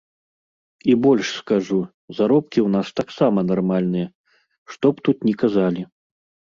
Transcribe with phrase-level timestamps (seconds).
[0.93, 1.77] І больш скажу,
[2.21, 4.07] заробкі ў нас таксама нармальныя,
[4.75, 5.83] што б тут ні казалі.